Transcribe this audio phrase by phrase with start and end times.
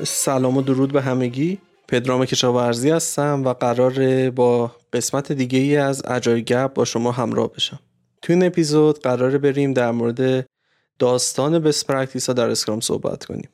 [0.00, 1.58] سلام و درود به همگی.
[1.88, 7.52] پدرام کشاورزی هستم و قراره با قسمت دیگه ای از اجایل گپ با شما همراه
[7.52, 7.78] بشم.
[8.22, 10.46] تو این اپیزود قراره بریم در مورد
[10.98, 13.48] داستان best practice ها در اسکرام صحبت کنیم.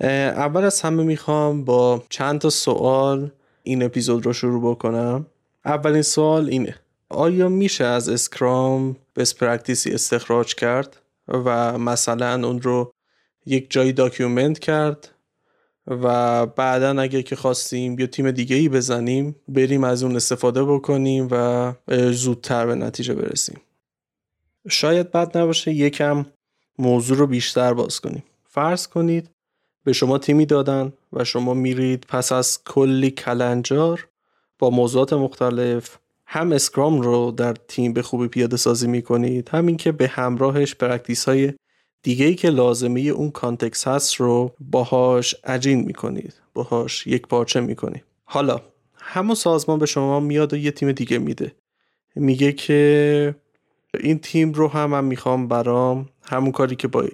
[0.00, 3.30] اول از همه می‌خوام با چند تا سوال
[3.62, 5.26] این اپیزود رو شروع بکنم.
[5.64, 6.74] اولین سوال اینه
[7.08, 10.96] آیا میشه از اسکرام best practice ی استخراج کرد
[11.28, 12.92] و مثلا اون رو
[13.46, 15.08] یک جایی document کرد؟
[15.86, 21.28] و بعدا اگه که خواستیم یا تیم دیگه ای بزنیم بریم از اون استفاده بکنیم
[21.30, 21.72] و
[22.12, 23.60] زودتر به نتیجه برسیم.
[24.68, 26.26] شاید بد نباشه یکم
[26.78, 28.22] موضوع رو بیشتر باز کنیم.
[28.44, 29.30] فرض کنید
[29.84, 34.08] به شما تیمی دادن و شما میرید پس از کلی کلنجار
[34.58, 39.92] با موضوعات مختلف هم اسکرام رو در تیم به خوبی پیاده سازی می‌کنید همین که
[39.92, 41.52] به همراهش practice های
[42.02, 46.34] دیگه ای که لازمه اون کانتکس هست رو باهاش عجین می‌کنید.
[46.54, 48.04] باهاش یک پارچه می‌کنید.
[48.24, 48.60] حالا
[48.94, 51.52] همون سازمان به شما میاد و یه تیم دیگه میده.
[52.14, 53.34] میگه که
[54.00, 57.04] این تیم رو هم من می‌خوام برام همون کاری که با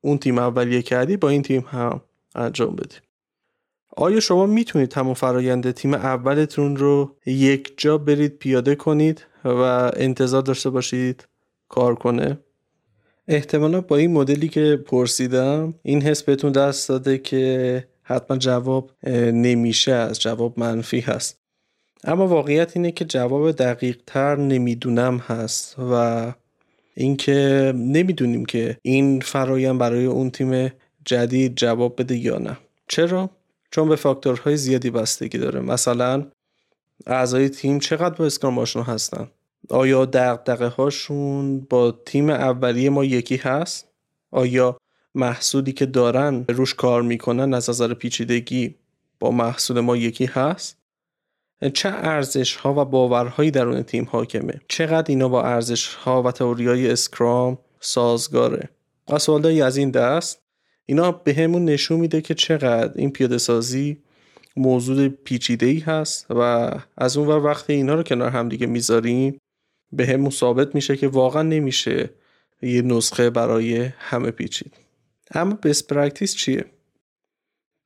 [0.00, 2.00] اون تیم اولیه کردی با این تیم هم
[2.34, 2.96] انجام بدی.
[3.96, 10.42] آیا شما می‌تونید همون فرایند تیم اولتون رو یک جا برید پیاده کنید و انتظار
[10.42, 11.28] داشته باشید
[11.68, 12.38] کار کنه؟
[13.28, 18.90] احتمالا با این مدلی که پرسیدم این حس بهتون دست داده که حتما جواب
[19.32, 21.36] نمیشه از جواب منفی هست.
[22.04, 26.32] اما واقعیت اینه که جواب دقیق تر نمی‌دونم هست و
[26.94, 30.72] اینکه نمی‌دونیم که این فرایم برای اون تیم
[31.04, 32.58] جدید جواب بده یا نه.
[32.88, 33.30] چرا؟
[33.70, 35.60] چون به فاکتورهای زیادی بستگی داره.
[35.60, 36.26] مثلا
[37.06, 39.28] اعضای تیم چقدر با اسکرام آشنا هستن؟
[39.70, 43.88] آیا دقدقه هاشون با تیم اولیه ما یکی هست؟
[44.30, 44.78] آیا
[45.14, 48.74] محصولی که دارن روش کار می‌کنن از نظر پیچیدگی
[49.20, 50.76] با محصول ما یکی هست؟
[51.74, 56.66] چه ارزش ها و باورهایی درون تیم حاکمه؟ چقدر اینا با ارزش ها و تئوری
[56.66, 58.68] های اسکرام سازگاره؟
[59.18, 60.42] سوالایی از این دست
[60.86, 64.02] اینا به همون نشون میده که چقدر این پیاده سازی
[64.56, 69.40] موضوع پیچیده ای هست و از اون وقتی اینا رو کنار هم دیگه می‌ذاریم
[69.96, 72.10] به هم ثابت میشه که واقعا نمیشه
[72.62, 74.72] یه نسخه برای همه پیچید.
[75.30, 76.64] اما best practice چیه؟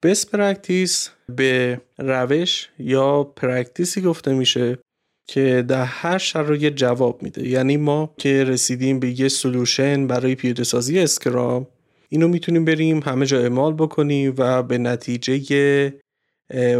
[0.02, 4.78] best practice به روش یا practice ی گفته میشه
[5.26, 7.48] که در هر شرایط جواب میده.
[7.48, 11.66] یعنی ما که رسیدیم به یه solution برای پیاده سازی Scrum
[12.08, 15.94] اینو می‌تونیم بریم همه جا اعمال بکنیم و به نتیجه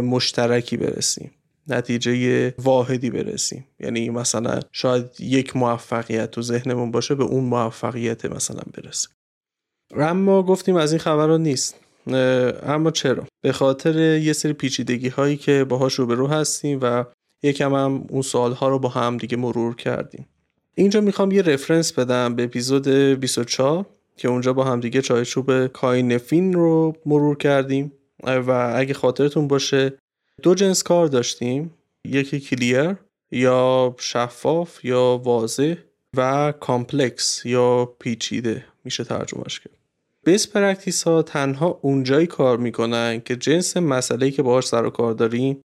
[0.03, 1.31] مشترکی برسیم.
[1.71, 3.65] نتیجه واحدی برسیم.
[3.79, 9.09] یعنی مثلا شاید یک موفقیت تو ذهنمون باشه به اون موفقیت مثلا برسیم.
[9.97, 11.75] اما گفتیم از این خبرها نیست.
[12.63, 17.05] اما چرا؟ به خاطر یه سری پیچیدگی هایی که باهاش روبرو هستیم و
[17.43, 20.25] یکم هم اون سوال ها رو با هم دیگه مرور کردیم.
[20.75, 23.85] اینجا می‌خوام یه reference بدم به اپیزود 24
[24.17, 27.91] که اونجا با هم دیگه چارچوب Cynefin رو مرور کردیم.
[28.23, 29.93] و اگه خاطرتون باشه
[30.41, 31.73] دو جنس کار داشتیم.
[32.05, 32.95] یکی clear
[33.31, 35.75] یا شفاف یا واضح
[36.17, 39.73] و complex یا پیچیده میشه ترجمهش کرد.
[40.23, 45.13] best practice ها تنها اونجایی کار می‌کنن که جنس مسئله که باهاش سر و کار
[45.13, 45.61] داریم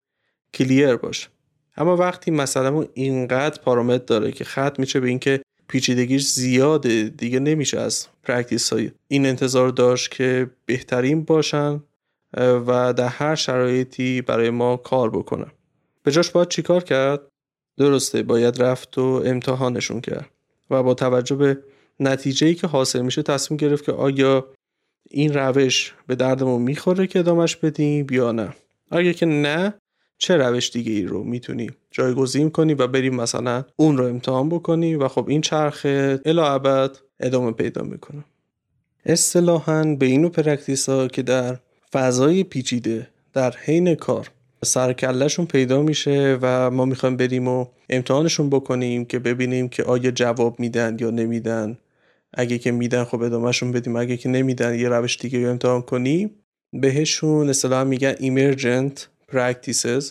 [0.53, 1.27] clear باشه.
[1.77, 7.79] اما وقتی مثلا اینقدر پارامتر داره که ختم میشه به اینکه پیچیدگیش زیاده دیگه نمیشه
[7.79, 11.83] از practice های این انتظار داشت که بهترین باشن.
[12.35, 15.51] و در هر شرایطی برای ما کار بکنن
[16.03, 17.21] به جاش باید چیکار کرد؟
[17.77, 20.29] درسته باید رفت و امتحانشون کرد
[20.69, 21.57] و با توجه به
[21.99, 24.45] نتیجه ای که حاصل میشه تصمیم گرفت که آیا
[25.09, 28.55] این روش به دردمون می‌خوره که ادامش بدیم یا نه.
[28.91, 29.73] اگه که نه
[30.17, 34.95] چه روش دیگه ای رو می‌تونی جایگزین کنی و بریم مثلا اون رو امتحان بکنی
[34.95, 38.23] و خب این چرخه الی ابد ادامه پیدا می‌کنه.
[39.05, 41.57] اصطلاحا به این practice ها که در
[41.93, 44.31] فضای پیچیده در حین کار.
[44.63, 49.83] سر و کلشون پیدا میشه و ما می‌خوایم بریم و امتحانشون بکنیم که ببینیم که
[49.83, 51.77] آیا جواب میدن یا نمیدن.
[52.33, 56.31] اگه که میدن خب ادامهشون بدیم اگه که نمیدن یه روش دیگه رو امتحان کنیم.
[56.73, 60.05] بهشون اصطلاحا میگن emergent practices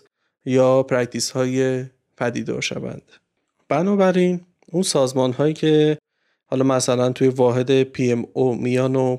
[0.44, 1.85] یا practice های
[2.17, 3.03] پدیدار شونده.
[3.69, 4.41] بنابراین
[4.73, 5.99] اون سازمان هایی که
[6.47, 9.19] حالا مثلا توی واحد PMO میان و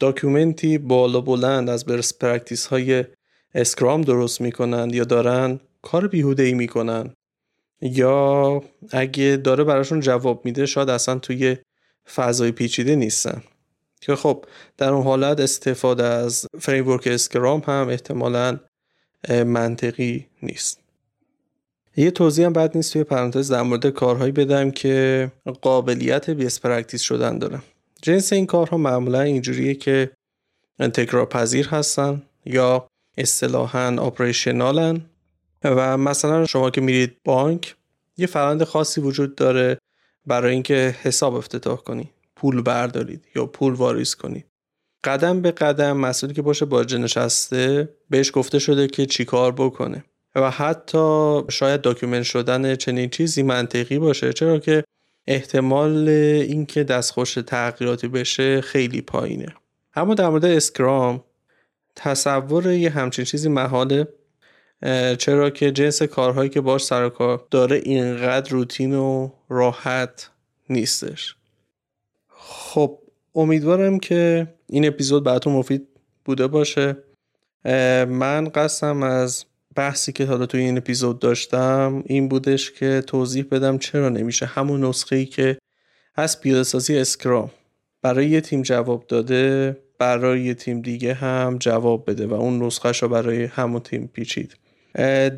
[0.00, 3.04] document ی بالا بلند از best practice های
[3.54, 7.14] Scrum درست می‌کنن یا دارن کار بیهوده ای می‌کنن؟
[7.80, 11.56] یا اگه داره براشون جواب میده شاید اصلا توی
[12.14, 13.42] فضای پیچیده نیستن.
[14.00, 14.44] که خب
[14.76, 18.58] در اون حالت استفاده از framework Scrum هم احتمالا
[19.28, 20.80] منطقی نیست.
[21.96, 25.32] یه توضیح هم بد نیست توی پرانتز در مورد کارهایی بدم که
[25.62, 27.58] قابلیت best practice شدن داره.
[28.02, 30.10] جنس این کارها معمولا اینجوریه که
[30.78, 32.88] تکرار پذیر هستن یا
[33.18, 35.00] اصطلاحا operational ن
[35.64, 37.76] و مثلا شما که میرید بانک
[38.16, 39.78] یه روند خاصی وجود داره
[40.26, 44.46] برای اینکه حساب افتتاح کنی پول بردارید یا پول واریز کنید
[45.04, 50.04] قدم به قدم مسئولی که پشت باجه نشسته بهش گفته شده که چیکار بکنه.
[50.34, 54.84] و حتی شاید document شدن چنین چیزی منطقی باشه چرا که
[55.26, 59.54] احتمال اینکه دستخوش تغییراتی بشه خیلی پایینه.
[59.94, 61.24] اما در مورد Scrum
[61.96, 64.08] تصور یه همچین چیزی محاله
[65.18, 70.30] چرا که جنس کارهایی که باش سر کار داره اینقدر روتین و راحت
[70.70, 71.36] نیستش.
[72.36, 72.98] خب
[73.34, 75.88] امیدوارم که این اپیزود براتون مفید
[76.24, 76.96] بوده باشه.
[78.08, 79.44] من قصدم از
[79.80, 84.84] بحثی که حالا توی این اپیزود داشتم این بودش که توضیح بدم چرا نمیشه همون
[84.84, 85.58] نسخه ای که
[86.14, 87.50] از پیاده سازی اسکرام
[88.02, 93.02] برای یه تیم جواب داده برای یه تیم دیگه هم جواب بده و اون نسخهش
[93.02, 94.56] رو برای همون تیم پیچید.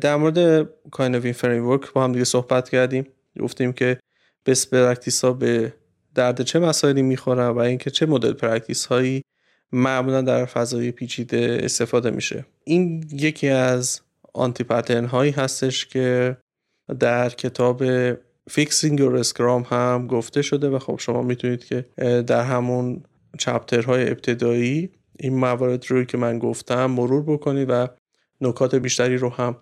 [0.01, 3.07] در مورد Cynefin framework با هم دیگه صحبت کردیم.
[3.41, 3.99] گفتیم که
[4.45, 5.73] best practice ها به
[6.15, 9.21] درد چه مسائلی می‌خورن و اینکه چه مدل practice هایی
[9.71, 12.45] معمولا در فضای پیچیده استفاده میشه.
[12.63, 14.01] این یکی از
[14.33, 16.37] anti-pattern هایی هستش که
[16.99, 17.83] در کتاب
[18.49, 21.85] Fixing Your Scrum هم گفته شده و خب شما می‌تونید که
[22.27, 23.03] در همون
[23.39, 24.89] chapter های ابتدایی
[25.19, 27.87] این موارد رو که من گفتم مرور بکنید و
[28.41, 29.55] نکات بیشتری رو هم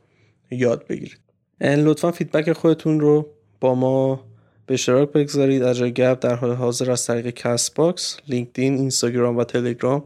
[0.51, 1.19] یاد بگیرید.
[1.61, 4.25] لطفا feedback خودتون رو با ما
[4.65, 5.63] به اشتراک بگذارید.
[5.63, 10.03] اجایل گپ در حال حاضر از طریق Castbox، لینکدین، اینستاگرام و تلگرام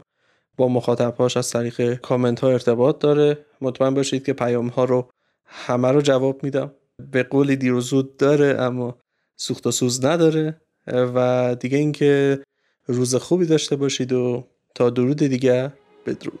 [0.56, 3.46] با مخاطبهاش از طریق کامنت ها ارتباط داره.
[3.60, 5.10] مطمئن باشید که پیام ها رو
[5.44, 6.72] همه رو جواب میدم.
[7.12, 7.74] به قول دیر
[8.18, 8.98] داره اما
[9.36, 10.60] سوخت و سوز نداره.
[10.86, 12.42] و دیگه اینکه
[12.86, 15.72] روز خوبی داشته باشید و تا درود دیگه
[16.06, 16.40] بدرود.